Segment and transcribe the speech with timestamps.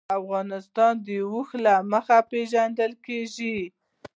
[0.19, 3.59] افغانستان د اوښ له مخې پېژندل کېږي.